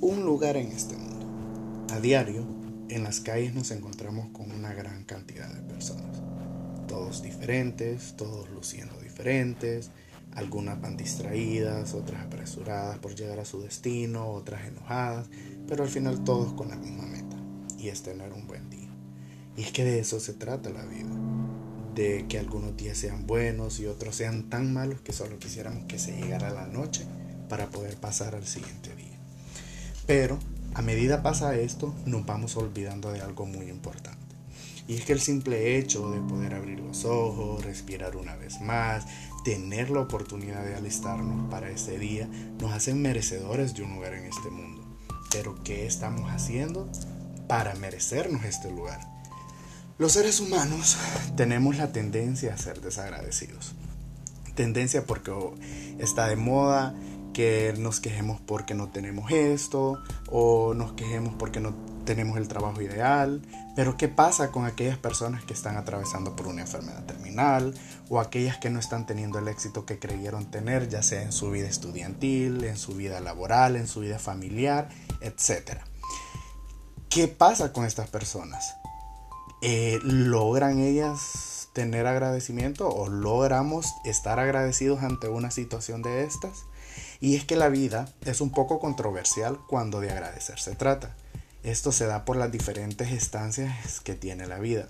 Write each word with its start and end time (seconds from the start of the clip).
Un 0.00 0.24
lugar 0.24 0.56
en 0.56 0.68
este 0.68 0.96
mundo. 0.96 1.26
A 1.92 2.00
diario, 2.00 2.44
en 2.88 3.02
las 3.02 3.20
calles 3.20 3.54
nos 3.54 3.70
encontramos 3.70 4.30
con 4.30 4.50
una 4.50 4.72
gran 4.72 5.04
cantidad 5.04 5.52
de 5.52 5.62
personas. 5.62 6.22
Todos 6.86 7.22
diferentes, 7.22 8.14
todos 8.16 8.48
luciendo 8.50 9.00
diferentes, 9.00 9.90
algunas 10.36 10.80
van 10.80 10.96
distraídas, 10.96 11.94
otras 11.94 12.24
apresuradas 12.24 12.98
por 12.98 13.14
llegar 13.14 13.40
a 13.40 13.44
su 13.44 13.62
destino, 13.62 14.28
otras 14.28 14.66
enojadas, 14.66 15.28
pero 15.66 15.82
al 15.82 15.88
final 15.88 16.24
todos 16.24 16.52
con 16.52 16.68
la 16.68 16.76
misma 16.76 17.06
meta, 17.06 17.36
y 17.78 17.88
es 17.88 18.02
tener 18.02 18.32
un 18.32 18.46
buen 18.46 18.68
día. 18.68 18.90
Y 19.56 19.62
es 19.62 19.72
que 19.72 19.84
de 19.84 19.98
eso 19.98 20.20
se 20.20 20.34
trata 20.34 20.68
la 20.70 20.84
vida, 20.84 21.08
de 21.96 22.26
que 22.28 22.38
algunos 22.38 22.76
días 22.76 22.98
sean 22.98 23.26
buenos 23.26 23.80
y 23.80 23.86
otros 23.86 24.14
sean 24.14 24.50
tan 24.50 24.72
malos 24.72 25.00
que 25.00 25.14
solo 25.14 25.38
quisiéramos 25.38 25.86
que 25.86 25.98
se 25.98 26.12
llegara 26.12 26.50
la 26.50 26.66
noche 26.66 27.04
para 27.48 27.70
poder 27.70 27.96
pasar 27.96 28.34
al 28.34 28.46
siguiente 28.46 28.94
día. 28.94 29.18
Pero 30.06 30.38
a 30.74 30.82
medida 30.82 31.22
pasa 31.22 31.56
esto, 31.56 31.94
nos 32.04 32.26
vamos 32.26 32.56
olvidando 32.56 33.10
de 33.10 33.22
algo 33.22 33.46
muy 33.46 33.70
importante. 33.70 34.18
Y 34.86 34.96
es 34.96 35.04
que 35.04 35.14
el 35.14 35.20
simple 35.20 35.78
hecho 35.78 36.10
de 36.10 36.20
poder 36.20 36.54
abrir 36.54 36.78
los 36.78 37.04
ojos, 37.06 37.64
respirar 37.64 38.14
una 38.16 38.36
vez 38.36 38.60
más, 38.60 39.06
tener 39.42 39.90
la 39.90 40.00
oportunidad 40.00 40.64
de 40.64 40.76
alistarnos 40.76 41.50
para 41.50 41.70
ese 41.70 41.98
día, 41.98 42.28
nos 42.60 42.72
hacen 42.72 43.00
merecedores 43.00 43.74
de 43.74 43.82
un 43.82 43.94
lugar 43.94 44.12
en 44.12 44.26
este 44.26 44.50
mundo. 44.50 44.84
Pero 45.32 45.60
¿qué 45.64 45.86
estamos 45.86 46.30
haciendo 46.30 46.88
para 47.48 47.74
merecernos 47.74 48.44
este 48.44 48.70
lugar? 48.70 49.15
Los 49.98 50.12
seres 50.12 50.40
humanos 50.40 50.98
tenemos 51.36 51.78
la 51.78 51.90
tendencia 51.90 52.52
a 52.52 52.58
ser 52.58 52.82
desagradecidos. 52.82 53.72
Tendencia 54.54 55.06
porque 55.06 55.32
está 55.98 56.28
de 56.28 56.36
moda 56.36 56.94
que 57.32 57.72
nos 57.78 58.00
quejemos 58.00 58.38
porque 58.42 58.74
no 58.74 58.88
tenemos 58.90 59.30
esto 59.30 59.98
o 60.30 60.74
nos 60.74 60.92
quejemos 60.92 61.34
porque 61.38 61.60
no 61.60 61.74
tenemos 62.04 62.36
el 62.36 62.46
trabajo 62.46 62.82
ideal, 62.82 63.40
pero 63.74 63.96
¿qué 63.96 64.08
pasa 64.08 64.52
con 64.52 64.66
aquellas 64.66 64.98
personas 64.98 65.44
que 65.44 65.54
están 65.54 65.78
atravesando 65.78 66.36
por 66.36 66.46
una 66.46 66.60
enfermedad 66.60 67.04
terminal 67.06 67.74
o 68.10 68.20
aquellas 68.20 68.58
que 68.58 68.68
no 68.68 68.78
están 68.78 69.06
teniendo 69.06 69.38
el 69.38 69.48
éxito 69.48 69.86
que 69.86 69.98
creyeron 69.98 70.50
tener, 70.50 70.90
ya 70.90 71.02
sea 71.02 71.22
en 71.22 71.32
su 71.32 71.50
vida 71.50 71.68
estudiantil, 71.68 72.64
en 72.64 72.76
su 72.76 72.94
vida 72.94 73.20
laboral, 73.20 73.76
en 73.76 73.86
su 73.86 74.00
vida 74.00 74.18
familiar, 74.18 74.90
etcétera? 75.22 75.84
¿Qué 77.08 77.28
pasa 77.28 77.72
con 77.72 77.86
estas 77.86 78.08
personas? 78.08 78.76
Eh, 79.62 80.00
¿Logran 80.02 80.80
ellas 80.80 81.70
tener 81.72 82.06
agradecimiento 82.06 82.88
o 82.88 83.08
logramos 83.08 83.94
estar 84.04 84.38
agradecidos 84.38 85.02
ante 85.02 85.28
una 85.28 85.50
situación 85.50 86.02
de 86.02 86.24
estas? 86.24 86.64
Y 87.20 87.36
es 87.36 87.44
que 87.44 87.56
la 87.56 87.68
vida 87.68 88.08
es 88.24 88.40
un 88.40 88.50
poco 88.50 88.78
controversial 88.78 89.58
cuando 89.66 90.00
de 90.00 90.10
agradecer 90.10 90.58
se 90.58 90.74
trata. 90.74 91.16
Esto 91.62 91.90
se 91.90 92.06
da 92.06 92.24
por 92.24 92.36
las 92.36 92.52
diferentes 92.52 93.10
estancias 93.10 94.00
que 94.00 94.14
tiene 94.14 94.46
la 94.46 94.58
vida. 94.58 94.88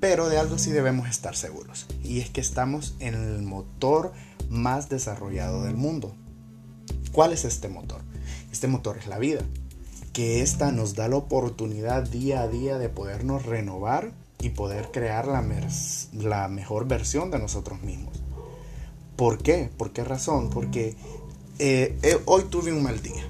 Pero 0.00 0.28
de 0.28 0.38
algo 0.38 0.58
sí 0.58 0.72
debemos 0.72 1.08
estar 1.08 1.36
seguros, 1.36 1.86
y 2.02 2.20
es 2.20 2.28
que 2.28 2.42
estamos 2.42 2.96
en 2.98 3.14
el 3.14 3.42
motor 3.42 4.12
más 4.50 4.90
desarrollado 4.90 5.62
del 5.64 5.76
mundo. 5.76 6.14
¿Cuál 7.12 7.32
es 7.32 7.46
este 7.46 7.68
motor? 7.68 8.02
Este 8.52 8.68
motor 8.68 8.98
es 8.98 9.06
la 9.06 9.18
vida, 9.18 9.40
que 10.16 10.40
esta 10.40 10.72
nos 10.72 10.94
da 10.94 11.08
la 11.08 11.16
oportunidad 11.16 12.04
día 12.04 12.40
a 12.40 12.48
día 12.48 12.78
de 12.78 12.88
podernos 12.88 13.44
renovar 13.44 14.12
y 14.40 14.48
poder 14.48 14.90
crear 14.90 15.28
la, 15.28 15.44
la 16.14 16.48
mejor 16.48 16.88
versión 16.88 17.30
de 17.30 17.38
nosotros 17.38 17.82
mismos. 17.82 18.22
¿Por 19.16 19.42
qué? 19.42 19.68
¿Por 19.76 19.92
qué 19.92 20.04
razón? 20.04 20.48
Porque 20.48 20.96
eh, 21.58 21.98
eh, 22.02 22.18
hoy 22.24 22.44
tuve 22.44 22.72
un 22.72 22.82
mal 22.82 23.02
día 23.02 23.26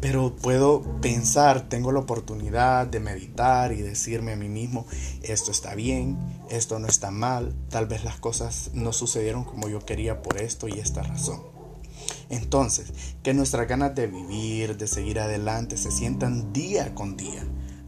pero 0.00 0.36
puedo 0.36 0.82
pensar, 1.00 1.68
tengo 1.68 1.90
la 1.90 1.98
oportunidad 1.98 2.86
de 2.86 3.00
meditar 3.00 3.72
y 3.72 3.82
decirme 3.82 4.32
a 4.32 4.36
mí 4.36 4.48
mismo, 4.48 4.86
esto 5.22 5.50
está 5.50 5.74
bien, 5.74 6.16
esto 6.50 6.78
no 6.78 6.86
está 6.86 7.10
mal, 7.10 7.52
tal 7.68 7.88
vez 7.88 8.04
las 8.04 8.16
cosas 8.16 8.70
no 8.74 8.92
sucedieron 8.92 9.42
como 9.42 9.68
yo 9.68 9.80
quería 9.80 10.22
por 10.22 10.40
esto 10.40 10.68
y 10.68 10.78
esta 10.78 11.02
razón. 11.02 11.57
Entonces, 12.30 12.92
que 13.22 13.34
nuestras 13.34 13.66
ganas 13.68 13.94
de 13.94 14.06
vivir, 14.06 14.76
de 14.76 14.86
seguir 14.86 15.20
adelante, 15.20 15.76
se 15.76 15.90
sientan 15.90 16.52
día 16.52 16.94
con 16.94 17.16
día, 17.16 17.42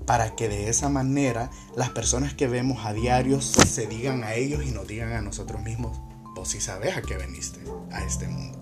para 0.06 0.34
que 0.34 0.48
de 0.48 0.68
esa 0.68 0.88
manera 0.88 1.50
las 1.76 1.90
personas 1.90 2.34
que 2.34 2.48
vemos 2.48 2.84
a 2.84 2.92
diario 2.92 3.40
se 3.40 3.86
digan 3.86 4.24
a 4.24 4.34
ellos 4.34 4.64
y 4.64 4.70
nos 4.70 4.88
digan 4.88 5.12
a 5.12 5.22
nosotros 5.22 5.62
mismos, 5.62 5.98
vos 6.34 6.48
sí 6.48 6.60
sabes 6.60 6.96
a 6.96 7.02
qué 7.02 7.16
veniste 7.16 7.60
a 7.92 8.02
este 8.02 8.26
mundo. 8.26 8.58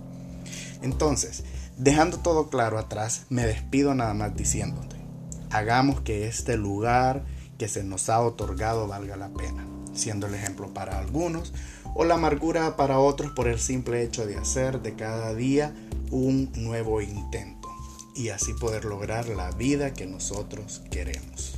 Entonces, 0.82 1.44
Dejando 1.78 2.18
todo 2.18 2.50
claro 2.50 2.76
atrás, 2.76 3.26
me 3.28 3.46
despido 3.46 3.94
nada 3.94 4.12
más 4.12 4.34
diciéndote, 4.34 4.96
hagamos 5.50 6.00
que 6.00 6.26
este 6.26 6.56
lugar 6.56 7.24
que 7.56 7.68
se 7.68 7.84
nos 7.84 8.08
ha 8.08 8.20
otorgado 8.20 8.88
valga 8.88 9.16
la 9.16 9.28
pena, 9.28 9.64
siendo 9.94 10.26
el 10.26 10.34
ejemplo 10.34 10.72
para 10.72 10.98
algunos 10.98 11.52
o 11.94 12.04
la 12.04 12.14
amargura 12.14 12.76
para 12.76 13.00
otros 13.00 13.32
por 13.32 13.48
el 13.48 13.58
simple 13.58 14.02
hecho 14.02 14.26
de 14.26 14.36
hacer 14.36 14.80
de 14.80 14.94
cada 14.94 15.34
día 15.34 15.74
un 16.10 16.50
nuevo 16.54 17.00
intento 17.00 17.68
y 18.14 18.30
así 18.30 18.52
poder 18.54 18.84
lograr 18.84 19.28
la 19.28 19.50
vida 19.52 19.92
que 19.92 20.06
nosotros 20.06 20.82
queremos. 20.90 21.57